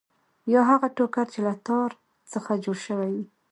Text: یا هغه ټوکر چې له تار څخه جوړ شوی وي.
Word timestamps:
یا 0.53 0.61
هغه 0.71 0.87
ټوکر 0.95 1.25
چې 1.33 1.39
له 1.47 1.53
تار 1.65 1.91
څخه 2.31 2.51
جوړ 2.63 2.77
شوی 2.85 3.09
وي. 3.15 3.25